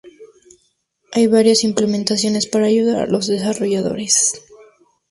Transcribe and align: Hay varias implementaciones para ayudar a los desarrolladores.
Hay 1.11 1.27
varias 1.27 1.63
implementaciones 1.63 2.47
para 2.47 2.65
ayudar 2.65 3.01
a 3.01 3.05
los 3.05 3.27
desarrolladores. 3.27 4.33